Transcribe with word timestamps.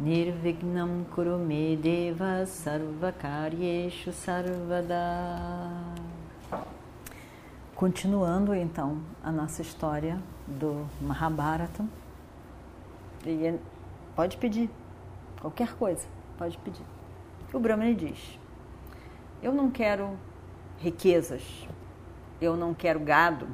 Nirvignam 0.00 1.04
Kurume 1.14 1.76
Deva 1.76 2.44
Sarvakaryeshu 2.46 4.10
Sarvada 4.12 5.70
Continuando 7.76 8.52
então 8.56 9.00
a 9.22 9.30
nossa 9.30 9.62
história 9.62 10.20
do 10.48 10.84
Mahabharata. 11.00 11.86
E 13.24 13.46
é, 13.46 13.58
pode 14.16 14.36
pedir 14.36 14.68
qualquer 15.40 15.72
coisa, 15.76 16.04
pode 16.36 16.58
pedir. 16.58 16.84
O 17.52 17.60
Brahmani 17.60 17.94
diz: 17.94 18.38
Eu 19.40 19.52
não 19.52 19.70
quero 19.70 20.18
riquezas, 20.80 21.68
eu 22.40 22.56
não 22.56 22.74
quero 22.74 22.98
gado, 22.98 23.46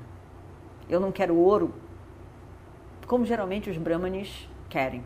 eu 0.88 0.98
não 0.98 1.12
quero 1.12 1.36
ouro, 1.36 1.74
como 3.06 3.26
geralmente 3.26 3.68
os 3.68 3.76
Brahmanes 3.76 4.48
querem. 4.70 5.04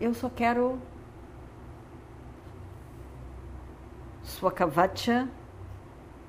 Eu 0.00 0.14
só 0.14 0.28
quero 0.28 0.78
sua 4.22 4.52
kavacha 4.52 5.28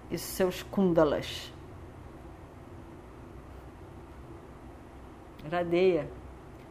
e 0.10 0.18
seus 0.18 0.64
kundalas. 0.64 1.54
Radeia 5.52 6.10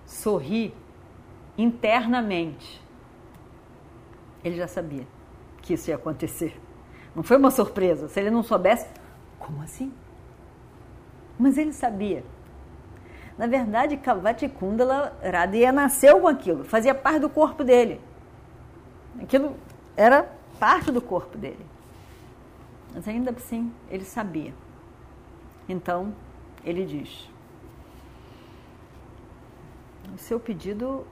sorri 0.05 0.75
internamente. 1.57 2.83
Ele 4.43 4.57
já 4.57 4.67
sabia 4.67 5.07
que 5.63 5.75
isso 5.75 5.91
ia 5.91 5.97
acontecer. 5.97 6.59
Não 7.15 7.23
foi 7.23 7.37
uma 7.37 7.51
surpresa. 7.51 8.09
Se 8.09 8.19
ele 8.19 8.31
não 8.31 8.43
soubesse, 8.43 8.89
como 9.39 9.63
assim? 9.63 9.93
Mas 11.39 11.59
ele 11.59 11.73
sabia. 11.73 12.25
Na 13.39 13.47
verdade, 13.47 13.97
Kavati 13.97 14.49
Kundala 14.49 15.17
Radeya 15.23 15.71
nasceu 15.71 16.21
com 16.21 16.27
aquilo, 16.27 16.65
fazia 16.65 16.93
parte 16.93 17.21
do 17.21 17.31
corpo 17.31 17.63
dele. 17.63 18.01
Aquilo 19.23 19.57
era 19.97 20.29
parte 20.59 20.91
do 20.91 21.01
corpo 21.01 21.39
dele. 21.39 21.65
Mas 22.93 23.07
ainda 23.07 23.31
assim, 23.31 23.73
ele 23.89 24.05
sabia. 24.05 24.53
Então, 25.69 26.13
ele 26.65 26.85
diz: 26.85 27.31
O 30.13 30.19
seu 30.19 30.41
pedido 30.41 31.07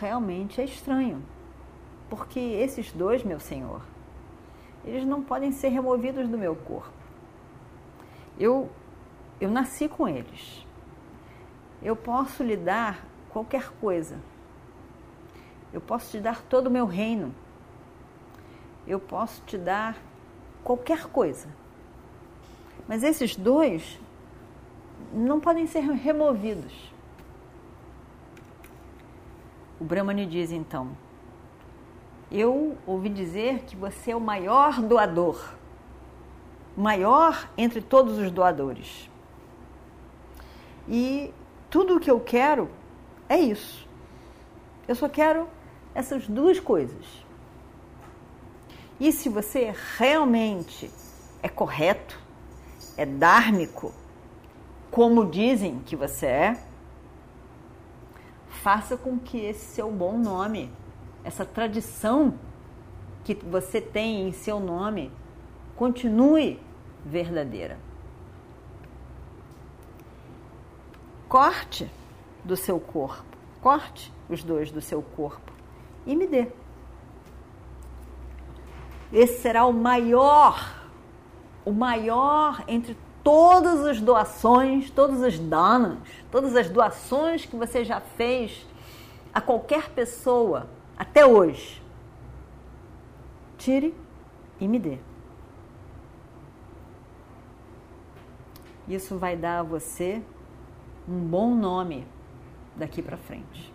realmente 0.00 0.60
é 0.60 0.64
estranho, 0.64 1.22
porque 2.10 2.40
esses 2.40 2.90
dois, 2.90 3.22
meu 3.22 3.38
senhor, 3.38 3.82
eles 4.84 5.04
não 5.04 5.22
podem 5.22 5.52
ser 5.52 5.68
removidos 5.68 6.28
do 6.28 6.36
meu 6.36 6.56
corpo. 6.56 6.90
Eu, 8.36 8.68
eu 9.40 9.48
nasci 9.48 9.88
com 9.88 10.08
eles. 10.08 10.66
Eu 11.82 11.94
posso 11.94 12.42
lhe 12.42 12.56
dar 12.56 13.04
qualquer 13.30 13.70
coisa. 13.80 14.18
Eu 15.72 15.80
posso 15.80 16.10
te 16.10 16.20
dar 16.20 16.42
todo 16.42 16.66
o 16.66 16.70
meu 16.70 16.86
reino. 16.86 17.34
Eu 18.86 18.98
posso 18.98 19.42
te 19.46 19.56
dar 19.56 19.96
qualquer 20.64 21.06
coisa. 21.06 21.48
Mas 22.88 23.02
esses 23.02 23.36
dois 23.36 23.98
não 25.12 25.40
podem 25.40 25.66
ser 25.66 25.80
removidos. 25.80 26.92
O 29.80 29.84
Brahmani 29.84 30.26
diz 30.26 30.50
então: 30.50 30.90
Eu 32.30 32.76
ouvi 32.86 33.08
dizer 33.08 33.60
que 33.60 33.76
você 33.76 34.10
é 34.10 34.16
o 34.16 34.20
maior 34.20 34.80
doador, 34.82 35.54
maior 36.76 37.48
entre 37.56 37.80
todos 37.80 38.18
os 38.18 38.30
doadores. 38.30 39.08
E 40.88 41.32
tudo 41.70 41.96
o 41.96 42.00
que 42.00 42.10
eu 42.10 42.20
quero 42.20 42.70
é 43.28 43.38
isso. 43.38 43.86
Eu 44.86 44.94
só 44.94 45.08
quero 45.08 45.48
essas 45.94 46.26
duas 46.26 46.58
coisas. 46.58 47.04
E 48.98 49.12
se 49.12 49.28
você 49.28 49.72
realmente 49.96 50.90
é 51.42 51.48
correto, 51.48 52.18
é 52.96 53.06
dármico, 53.06 53.92
como 54.90 55.30
dizem 55.30 55.80
que 55.80 55.94
você 55.94 56.26
é, 56.26 56.62
faça 58.48 58.96
com 58.96 59.18
que 59.18 59.38
esse 59.38 59.66
seu 59.74 59.90
bom 59.90 60.18
nome, 60.18 60.72
essa 61.22 61.44
tradição 61.44 62.34
que 63.24 63.34
você 63.34 63.80
tem 63.80 64.26
em 64.26 64.32
seu 64.32 64.58
nome, 64.58 65.12
continue 65.76 66.58
verdadeira. 67.04 67.78
Corte 71.28 71.90
do 72.42 72.56
seu 72.56 72.80
corpo, 72.80 73.36
corte 73.60 74.12
os 74.28 74.42
dois 74.42 74.70
do 74.70 74.80
seu 74.80 75.02
corpo 75.02 75.52
e 76.06 76.16
me 76.16 76.26
dê. 76.26 76.48
Esse 79.12 79.40
será 79.42 79.66
o 79.66 79.72
maior, 79.72 80.74
o 81.64 81.72
maior 81.72 82.64
entre 82.66 82.96
todas 83.22 83.84
as 83.84 84.00
doações, 84.00 84.90
todas 84.90 85.22
as 85.22 85.38
danas, 85.38 85.98
todas 86.30 86.56
as 86.56 86.70
doações 86.70 87.44
que 87.44 87.56
você 87.56 87.84
já 87.84 88.00
fez 88.00 88.66
a 89.32 89.40
qualquer 89.40 89.90
pessoa 89.90 90.66
até 90.96 91.26
hoje. 91.26 91.82
Tire 93.58 93.94
e 94.58 94.66
me 94.66 94.78
dê. 94.78 94.98
Isso 98.86 99.18
vai 99.18 99.36
dar 99.36 99.60
a 99.60 99.62
você 99.62 100.22
um 101.08 101.20
bom 101.20 101.54
nome 101.54 102.06
daqui 102.76 103.00
para 103.00 103.16
frente. 103.16 103.72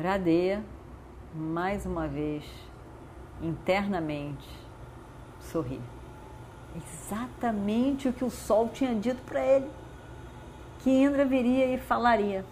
Radeia 0.00 0.62
mais 1.34 1.84
uma 1.84 2.06
vez, 2.06 2.44
internamente, 3.42 4.48
sorri. 5.40 5.80
Exatamente 6.76 8.08
o 8.08 8.12
que 8.12 8.24
o 8.24 8.30
sol 8.30 8.68
tinha 8.68 8.94
dito 8.94 9.20
para 9.22 9.44
ele, 9.44 9.70
que 10.80 10.90
Indra 10.90 11.24
viria 11.24 11.66
e 11.66 11.78
falaria. 11.78 12.44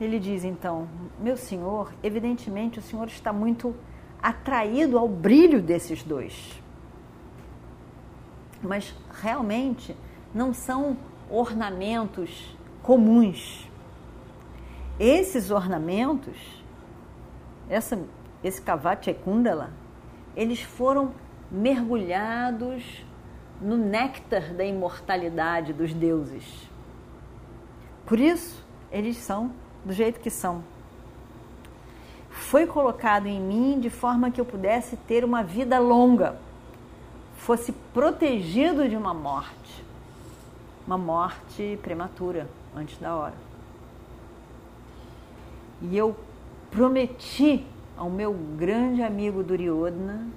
Ele 0.00 0.18
diz 0.18 0.44
então: 0.44 0.88
Meu 1.18 1.36
senhor, 1.36 1.92
evidentemente 2.02 2.78
o 2.78 2.82
senhor 2.82 3.08
está 3.08 3.32
muito 3.32 3.74
atraído 4.22 4.98
ao 4.98 5.08
brilho 5.08 5.60
desses 5.60 6.02
dois. 6.02 6.61
Mas 8.62 8.94
realmente 9.20 9.96
não 10.34 10.54
são 10.54 10.96
ornamentos 11.28 12.56
comuns. 12.82 13.68
Esses 14.98 15.50
ornamentos, 15.50 16.36
essa, 17.68 17.98
esse 18.44 18.60
Kavati 18.60 19.12
Kundala, 19.14 19.70
eles 20.36 20.62
foram 20.62 21.12
mergulhados 21.50 23.04
no 23.60 23.76
néctar 23.76 24.54
da 24.54 24.64
imortalidade 24.64 25.72
dos 25.72 25.92
deuses. 25.94 26.68
Por 28.06 28.18
isso, 28.18 28.64
eles 28.90 29.16
são 29.16 29.52
do 29.84 29.92
jeito 29.92 30.20
que 30.20 30.30
são. 30.30 30.62
Foi 32.30 32.66
colocado 32.66 33.26
em 33.26 33.40
mim 33.40 33.78
de 33.78 33.90
forma 33.90 34.30
que 34.30 34.40
eu 34.40 34.44
pudesse 34.44 34.96
ter 34.96 35.24
uma 35.24 35.42
vida 35.42 35.78
longa, 35.78 36.36
fosse 37.42 37.72
protegido 37.92 38.88
de 38.88 38.96
uma 38.96 39.12
morte, 39.12 39.84
uma 40.86 40.96
morte 40.96 41.76
prematura, 41.82 42.48
antes 42.74 42.96
da 42.98 43.16
hora. 43.16 43.34
E 45.82 45.96
eu 45.96 46.14
prometi 46.70 47.66
ao 47.96 48.08
meu 48.08 48.32
grande 48.32 49.02
amigo 49.02 49.42
Duryodhana 49.42 50.28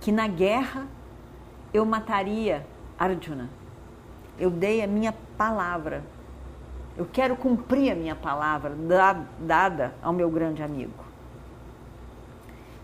que 0.00 0.10
na 0.10 0.26
guerra 0.26 0.88
eu 1.72 1.86
mataria 1.86 2.66
Arjuna. 2.98 3.48
Eu 4.36 4.50
dei 4.50 4.82
a 4.82 4.86
minha 4.88 5.14
palavra. 5.38 6.02
Eu 6.96 7.06
quero 7.06 7.36
cumprir 7.36 7.92
a 7.92 7.94
minha 7.94 8.16
palavra 8.16 8.74
dada 9.38 9.94
ao 10.02 10.12
meu 10.12 10.28
grande 10.28 10.60
amigo. 10.60 11.04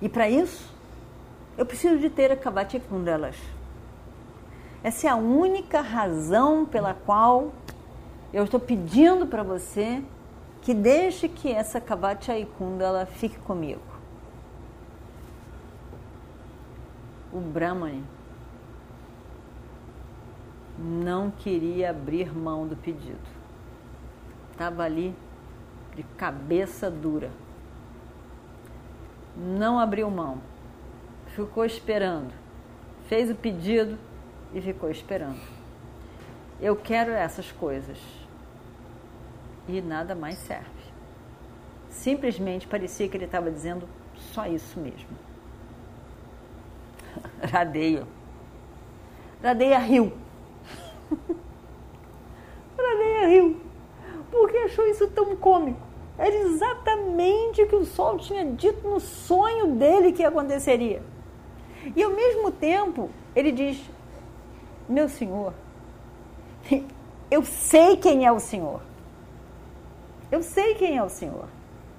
E 0.00 0.08
para 0.08 0.31
isso, 0.31 0.72
eu 1.58 1.66
preciso 1.66 1.99
de 1.99 2.08
ter 2.08 2.31
a 2.31 2.37
Kavati 2.37 2.78
Kundalas. 2.78 3.37
Essa 4.82 5.08
é 5.08 5.10
a 5.10 5.16
única 5.16 5.81
razão 5.81 6.64
pela 6.64 6.94
qual 6.94 7.52
eu 8.32 8.44
estou 8.44 8.60
pedindo 8.60 9.26
para 9.26 9.43
você 9.43 10.02
que 10.62 10.72
deixe 10.72 11.28
que 11.28 11.50
essa 11.50 11.81
Kavachai 11.81 12.46
Kundala 12.56 13.06
fique 13.06 13.38
comigo. 13.40 13.82
O 17.32 17.40
Brahmani 17.40 18.04
não 20.78 21.31
queria 21.31 21.90
abrir 21.90 22.32
mão 22.32 22.69
do 22.69 22.76
pedido. 22.76 23.19
Estava 24.52 24.84
ali 24.84 25.12
de 25.96 26.04
cabeça 26.16 26.88
dura. 26.88 27.31
Não 29.37 29.78
abriu 29.78 30.08
mão. 30.08 30.38
Ficou 31.38 31.64
esperando. 31.64 32.35
Fez 33.06 33.31
o 33.31 33.35
pedido 33.37 33.96
e 34.52 34.61
ficou 34.61 34.90
esperando. 34.90 35.38
Eu 36.61 36.75
quero 36.75 37.12
essas 37.12 37.52
coisas. 37.52 37.96
E 39.69 39.81
nada 39.81 40.17
mais 40.17 40.37
serve. 40.38 40.67
Simplesmente 41.90 42.67
parecia 42.67 43.08
que 43.08 43.17
ele 43.17 43.26
estava 43.26 43.52
dizendo 43.52 43.88
só 44.17 44.49
isso 44.49 44.81
mesmo. 44.81 45.17
Radeio. 47.40 48.05
Radeia 49.40 49.79
riu. 49.79 50.12
Radeia 52.76 53.29
riu. 53.29 53.61
Porque 54.29 54.56
achou 54.56 54.88
isso 54.88 55.06
tão 55.06 55.37
cômico. 55.37 55.87
Era 56.19 56.35
exatamente 56.35 57.62
o 57.62 57.69
que 57.69 57.76
o 57.76 57.85
sol 57.85 58.19
tinha 58.19 58.44
dito 58.44 58.88
no 58.88 58.99
sonho 58.99 59.76
dele 59.76 60.11
que 60.11 60.25
aconteceria. 60.25 61.00
E 61.94 62.02
ao 62.02 62.11
mesmo 62.11 62.50
tempo, 62.50 63.11
ele 63.35 63.52
diz: 63.52 63.81
Meu 64.88 65.08
senhor, 65.08 65.52
eu 67.31 67.44
sei 67.44 67.96
quem 67.96 68.26
é 68.26 68.32
o 68.32 68.40
senhor. 68.40 68.81
Eu 70.31 70.43
sei 70.43 70.75
quem 70.75 70.96
é 70.96 71.02
o 71.02 71.08
senhor. 71.08 71.46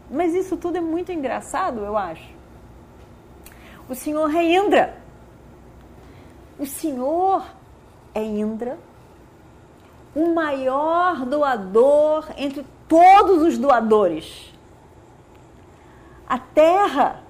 Mas 0.09 0.33
isso 0.33 0.57
tudo 0.57 0.77
é 0.77 0.81
muito 0.81 1.12
engraçado, 1.12 1.80
eu 1.80 1.97
acho. 1.97 2.30
O 3.88 3.95
senhor 3.95 4.33
é 4.36 4.44
Indra. 4.44 4.97
O 6.59 6.65
senhor 6.65 7.45
é 8.13 8.21
Indra, 8.21 8.77
o 10.13 10.33
maior 10.33 11.25
doador 11.25 12.27
entre 12.38 12.65
todos 12.88 13.41
os 13.44 13.57
doadores. 13.57 14.53
A 16.27 16.38
terra 16.38 17.24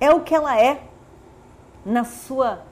é 0.00 0.10
o 0.10 0.20
que 0.20 0.34
ela 0.34 0.60
é 0.60 0.87
na 1.84 2.04
sua 2.04 2.62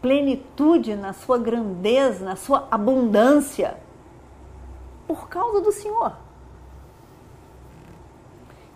plenitude, 0.00 0.94
na 0.94 1.12
sua 1.12 1.38
grandeza, 1.38 2.24
na 2.24 2.36
sua 2.36 2.68
abundância, 2.70 3.76
por 5.06 5.28
causa 5.28 5.60
do 5.60 5.72
Senhor. 5.72 6.16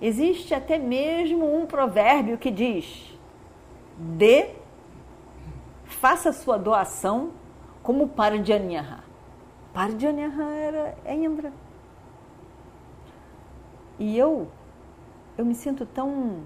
Existe 0.00 0.54
até 0.54 0.78
mesmo 0.78 1.54
um 1.54 1.66
provérbio 1.66 2.38
que 2.38 2.50
diz: 2.50 3.18
dê, 3.96 4.50
faça 5.84 6.32
sua 6.32 6.56
doação 6.56 7.32
como 7.82 8.08
Paradjanyaha. 8.08 9.02
Paradjanyaha 9.72 10.44
era 10.50 10.98
é 11.04 11.14
Indra. 11.14 11.52
E 13.98 14.16
eu, 14.16 14.48
eu 15.36 15.44
me 15.44 15.54
sinto 15.54 15.84
tão, 15.84 16.42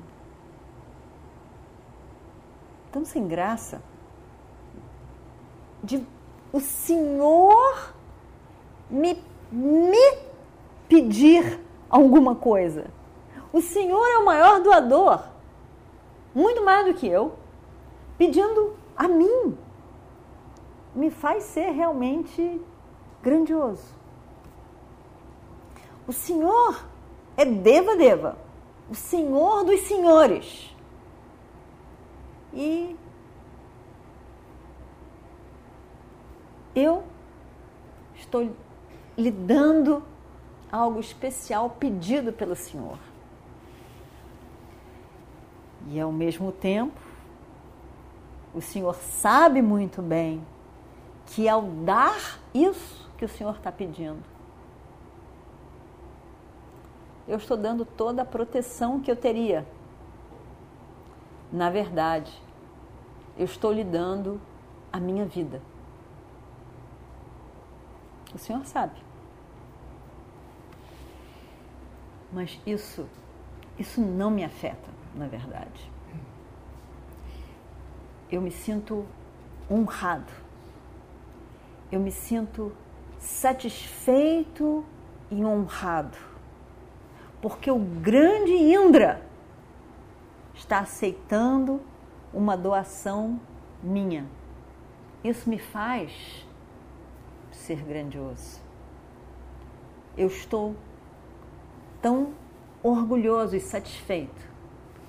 tão 2.93 3.05
sem 3.05 3.27
graça 3.27 3.83
de 5.83 6.07
o 6.53 6.61
Senhor 6.61 7.95
me, 8.91 9.19
me 9.51 10.19
pedir 10.89 11.59
alguma 11.89 12.37
coisa. 12.37 12.87
O 13.53 13.61
Senhor 13.61 14.07
é 14.07 14.19
o 14.19 14.25
maior 14.25 14.61
doador, 14.61 15.25
muito 16.35 16.63
mais 16.63 16.87
do 16.87 16.95
que 16.95 17.07
eu, 17.07 17.35
pedindo 18.19 18.77
a 18.97 19.09
mim. 19.09 19.57
Me 20.95 21.11
faz 21.11 21.45
ser 21.45 21.71
realmente 21.71 22.61
grandioso. 23.23 23.95
O 26.07 26.13
Senhor 26.13 26.85
é 27.37 27.45
Deva 27.45 27.97
Deva, 27.97 28.37
o 28.91 28.95
Senhor 28.95 29.65
dos 29.65 29.81
Senhores. 29.81 30.72
E 32.53 32.97
eu 36.75 37.05
estou 38.15 38.51
lhe 39.17 39.31
dando 39.31 40.03
algo 40.71 41.01
especial 41.01 41.71
pedido 41.71 42.33
pelo 42.33 42.55
Senhor. 42.57 42.99
E 45.89 46.01
ao 46.01 46.13
mesmo 46.13 46.53
tempo, 46.53 46.99
o 48.55 48.61
Senhor 48.61 48.95
sabe 48.95 49.61
muito 49.61 50.01
bem 50.01 50.45
que 51.27 51.49
ao 51.49 51.63
dar 51.63 52.39
isso 52.55 53.11
que 53.17 53.25
o 53.25 53.29
Senhor 53.29 53.55
está 53.57 53.73
pedindo, 53.73 54.23
eu 57.27 57.37
estou 57.37 57.57
dando 57.57 57.85
toda 57.85 58.23
a 58.23 58.25
proteção 58.25 59.01
que 59.01 59.11
eu 59.11 59.17
teria. 59.17 59.67
Na 61.53 61.69
verdade, 61.71 62.33
eu 63.37 63.45
estou 63.45 63.73
lhe 63.73 63.85
dando 63.85 64.41
a 64.93 64.99
minha 64.99 65.27
vida. 65.27 65.61
O 68.35 68.39
Senhor 68.39 68.65
sabe. 68.65 68.99
Mas 72.33 72.59
isso, 72.67 73.07
isso 73.79 74.01
não 74.01 74.31
me 74.31 74.43
afeta, 74.43 74.89
na 75.15 75.27
verdade. 75.27 75.91
Eu 78.31 78.41
me 78.41 78.51
sinto 78.51 79.05
honrado. 79.71 80.33
Eu 81.91 82.01
me 82.01 82.11
sinto 82.11 82.73
satisfeito 83.19 84.85
e 85.31 85.45
honrado 85.45 86.33
porque 87.43 87.69
o 87.71 87.79
grande 87.79 88.53
Indra 88.53 89.21
está 90.63 90.79
aceitando 90.79 91.81
uma 92.33 92.57
doação 92.57 93.41
minha. 93.83 94.27
Isso 95.23 95.51
me 95.51 95.59
faz 95.59 96.47
ser 97.51 97.83
grandioso. 97.83 98.61
Eu 100.17 100.29
estou 100.29 100.77
tão 102.01 102.33
orgulhoso 102.83 103.57
e 103.57 103.61
satisfeito 103.61 104.51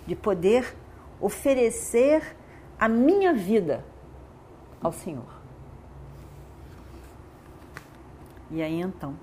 de 0.07 0.15
poder 0.15 0.75
oferecer 1.21 2.35
a 2.79 2.89
minha 2.89 3.33
vida 3.33 3.85
ao 4.81 4.91
Senhor. 4.91 5.41
E 8.51 8.61
aí 8.61 8.81
então, 8.81 9.15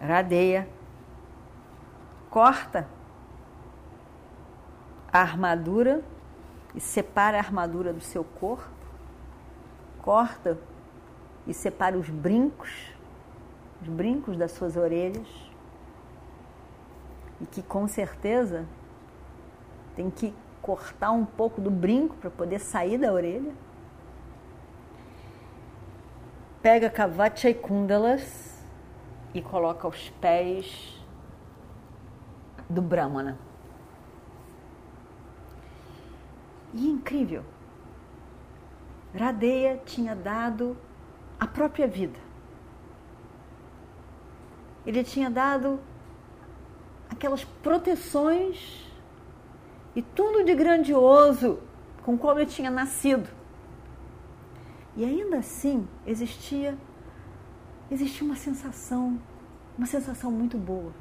Radeia 0.00 0.68
corta 2.30 2.95
a 5.16 5.22
armadura 5.22 6.02
e 6.74 6.80
separa 6.80 7.38
a 7.38 7.40
armadura 7.40 7.92
do 7.92 8.00
seu 8.00 8.22
corpo, 8.22 8.68
corta 10.02 10.58
e 11.46 11.54
separa 11.54 11.96
os 11.96 12.08
brincos, 12.10 12.92
os 13.80 13.88
brincos 13.88 14.36
das 14.36 14.52
suas 14.52 14.76
orelhas, 14.76 15.26
e 17.40 17.46
que 17.46 17.62
com 17.62 17.88
certeza 17.88 18.66
tem 19.94 20.10
que 20.10 20.34
cortar 20.60 21.12
um 21.12 21.24
pouco 21.24 21.60
do 21.60 21.70
brinco 21.70 22.16
para 22.16 22.30
poder 22.30 22.58
sair 22.58 22.98
da 22.98 23.12
orelha. 23.12 23.54
Pega 26.60 26.90
Kavachai 26.90 27.54
Kundalas 27.54 28.62
e 29.32 29.40
coloca 29.40 29.88
os 29.88 30.10
pés 30.20 31.00
do 32.68 32.82
Brahmana. 32.82 33.45
E 36.76 36.86
incrível, 36.86 37.42
Radeya 39.18 39.80
tinha 39.84 40.14
dado 40.14 40.76
a 41.40 41.46
própria 41.46 41.88
vida. 41.88 42.18
Ele 44.84 45.02
tinha 45.02 45.28
dado 45.28 45.80
aquelas 47.08 47.42
proteções 47.44 48.86
e 49.96 50.02
tudo 50.02 50.44
de 50.44 50.54
grandioso 50.54 51.58
com 52.04 52.16
como 52.16 52.38
ele 52.38 52.46
tinha 52.46 52.70
nascido. 52.70 53.28
E 54.94 55.04
ainda 55.04 55.38
assim 55.38 55.88
existia 56.06 56.78
existia 57.90 58.24
uma 58.24 58.36
sensação, 58.36 59.18
uma 59.76 59.86
sensação 59.86 60.30
muito 60.30 60.56
boa 60.56 60.92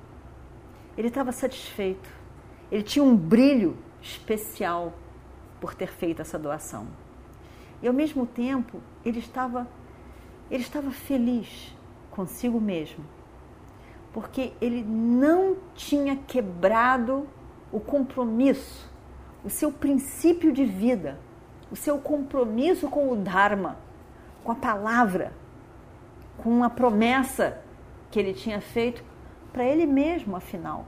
ele 0.98 1.10
estava 1.10 1.32
satisfeito. 1.32 2.10
Ele 2.72 2.84
tinha 2.84 3.04
um 3.04 3.16
brilho 3.16 3.78
especial 4.02 4.94
por 5.60 5.74
ter 5.74 5.88
feito 5.88 6.22
essa 6.22 6.38
doação. 6.38 6.88
E 7.82 7.88
ao 7.88 7.94
mesmo 7.94 8.26
tempo, 8.26 8.82
ele 9.04 9.20
estava 9.20 9.68
ele 10.50 10.62
estava 10.62 10.92
feliz 10.92 11.76
consigo 12.12 12.62
mesmo 12.62 13.04
porque 14.16 14.54
ele 14.62 14.82
não 14.82 15.58
tinha 15.74 16.16
quebrado 16.16 17.28
o 17.70 17.82
compromisso, 17.82 18.90
o 19.44 19.50
seu 19.50 19.70
princípio 19.74 20.54
de 20.54 20.64
vida, 20.64 21.20
o 21.70 21.76
seu 21.76 21.98
compromisso 21.98 22.88
com 22.88 23.12
o 23.12 23.18
Dharma, 23.18 23.78
com 24.42 24.54
a 24.54 24.56
palavra, 24.56 25.34
com 26.38 26.64
a 26.64 26.70
promessa 26.70 27.62
que 28.10 28.18
ele 28.18 28.34
tinha 28.34 28.62
feito 28.62 29.04
para 29.52 29.66
ele 29.66 29.86
mesmo, 29.86 30.38
afinal. 30.38 30.86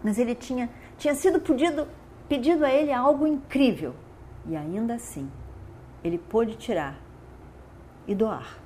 Mas 0.00 0.16
ele 0.16 0.36
tinha, 0.36 0.70
tinha 0.96 1.16
sido 1.16 1.40
pedido, 1.40 1.88
pedido 2.28 2.64
a 2.64 2.70
ele 2.70 2.92
algo 2.92 3.26
incrível 3.26 3.94
e 4.46 4.56
ainda 4.56 4.94
assim 4.94 5.30
ele 6.02 6.18
pôde 6.18 6.56
tirar 6.56 6.98
e 8.06 8.14
doar. 8.14 8.58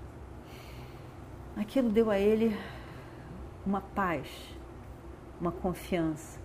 Aquilo 1.57 1.88
deu 1.88 2.11
a 2.11 2.19
ele 2.19 2.57
uma 3.65 3.81
paz, 3.81 4.29
uma 5.41 5.53
confiança, 5.53 6.41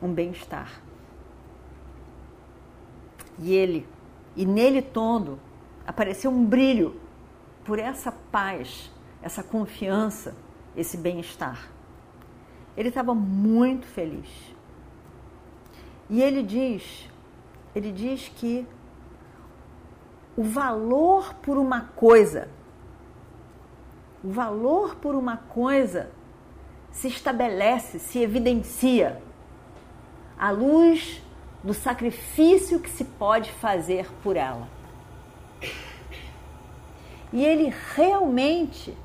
um 0.00 0.12
bem-estar. 0.12 0.80
E 3.38 3.52
ele, 3.52 3.86
e 4.34 4.46
nele 4.46 4.82
todo, 4.82 5.38
apareceu 5.86 6.30
um 6.30 6.44
brilho 6.44 7.00
por 7.64 7.78
essa 7.78 8.12
paz, 8.12 8.90
essa 9.22 9.42
confiança, 9.42 10.36
esse 10.76 10.96
bem-estar. 10.96 11.68
Ele 12.76 12.88
estava 12.88 13.14
muito 13.14 13.86
feliz. 13.86 14.55
E 16.08 16.22
ele 16.22 16.42
diz, 16.42 17.08
ele 17.74 17.90
diz 17.90 18.30
que 18.36 18.66
o 20.36 20.42
valor 20.42 21.34
por 21.34 21.56
uma 21.56 21.80
coisa, 21.96 22.48
o 24.22 24.30
valor 24.30 24.96
por 24.96 25.14
uma 25.14 25.36
coisa 25.36 26.10
se 26.92 27.08
estabelece, 27.08 27.98
se 27.98 28.20
evidencia 28.20 29.20
à 30.38 30.50
luz 30.50 31.22
do 31.62 31.74
sacrifício 31.74 32.78
que 32.78 32.88
se 32.88 33.04
pode 33.04 33.50
fazer 33.52 34.08
por 34.22 34.36
ela. 34.36 34.68
E 37.32 37.44
ele 37.44 37.74
realmente, 37.94 38.96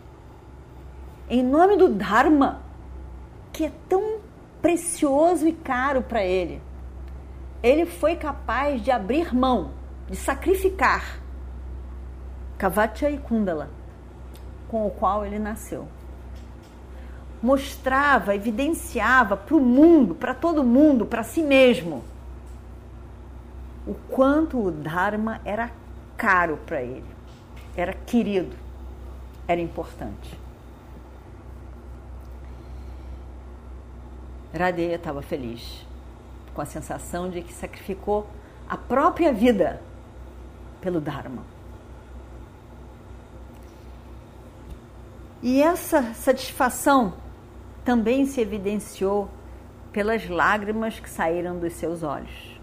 em 1.30 1.44
nome 1.44 1.76
do 1.76 1.90
Dharma, 1.90 2.62
que 3.52 3.66
é 3.66 3.72
tão 3.90 4.20
precioso 4.62 5.48
e 5.48 5.54
caro 5.54 6.04
para 6.04 6.24
ele, 6.24 6.62
ele 7.62 7.86
foi 7.86 8.16
capaz 8.16 8.82
de 8.82 8.92
abrir 8.92 9.34
mão, 9.34 9.72
de 10.10 10.16
sacrificar 10.16 11.20
Kavatya 12.58 13.10
e 13.10 13.18
Kundala, 13.18 13.70
com 14.68 14.86
o 14.86 14.92
qual 14.92 15.26
ele 15.26 15.40
nasceu 15.40 15.88
mostrava, 17.42 18.36
evidenciava 18.36 19.36
para 19.36 19.56
o 19.56 19.60
mundo, 19.60 20.14
para 20.14 20.34
todo 20.34 20.64
mundo, 20.64 21.06
para 21.06 21.24
si 21.24 21.42
mesmo, 21.42 22.04
o 23.88 23.96
quanto 24.10 24.60
o 24.60 24.72
Dharma 24.72 25.42
era 25.44 25.72
caro 26.16 26.60
para 26.66 26.84
ele, 26.84 27.10
era 27.76 27.94
querido, 27.94 28.56
era 29.48 29.60
importante. 29.60 30.40
Radeya 34.54 34.96
estava 34.96 35.22
feliz, 35.22 35.88
com 36.54 36.62
a 36.62 36.66
sensação 36.66 37.30
de 37.30 37.42
que 37.42 37.54
sacrificou 37.54 38.28
a 38.68 38.78
própria 38.78 39.32
vida 39.34 39.82
pelo 40.80 41.00
Dharma. 41.00 41.44
E 45.42 45.62
essa 45.62 46.14
satisfação 46.14 47.14
também 47.84 48.26
se 48.26 48.40
evidenciou 48.40 49.30
pelas 49.92 50.30
lágrimas 50.30 51.00
que 51.00 51.10
saíram 51.10 51.58
dos 51.58 51.74
seus 51.74 52.04
olhos. 52.04 52.60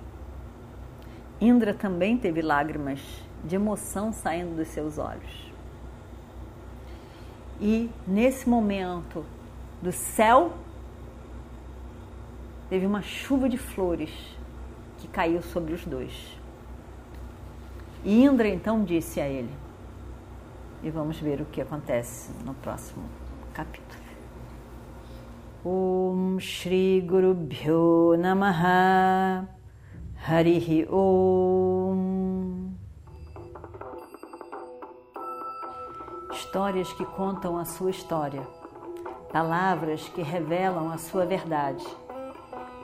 Indra 1.40 1.74
também 1.74 2.16
teve 2.16 2.40
lágrimas 2.40 3.00
de 3.44 3.56
emoção 3.56 4.12
saindo 4.12 4.56
dos 4.56 4.68
seus 4.68 4.98
olhos. 4.98 5.52
E 7.60 7.90
nesse 8.06 8.48
momento 8.48 9.24
do 9.82 9.92
céu, 9.92 10.52
teve 12.68 12.86
uma 12.86 13.02
chuva 13.02 13.48
de 13.48 13.56
flores 13.56 14.10
que 14.98 15.08
caiu 15.08 15.42
sobre 15.42 15.74
os 15.74 15.84
dois. 15.84 16.38
E 18.04 18.24
Indra 18.24 18.48
então 18.48 18.84
disse 18.84 19.20
a 19.20 19.28
ele, 19.28 19.50
e 20.82 20.90
vamos 20.90 21.18
ver 21.18 21.40
o 21.40 21.44
que 21.46 21.60
acontece 21.60 22.30
no 22.44 22.54
próximo 22.54 23.04
capítulo. 23.52 23.98
Om 25.64 26.38
Shri 26.38 27.00
Guru 27.00 27.34
Bhyo 27.34 28.16
Namaha 28.16 29.48
Harihi 30.24 30.86
Om 30.88 32.70
Histórias 36.32 36.92
que 36.92 37.04
contam 37.04 37.58
a 37.58 37.64
sua 37.64 37.90
história, 37.90 38.46
palavras 39.32 40.08
que 40.08 40.22
revelam 40.22 40.90
a 40.92 40.96
sua 40.96 41.26
verdade. 41.26 41.84